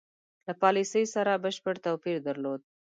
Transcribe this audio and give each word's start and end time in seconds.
له 0.45 0.53
پالیسی 0.61 1.03
سره 1.13 1.41
بشپړ 1.43 1.75
توپیر 1.85 2.17
درلود. 2.27 2.61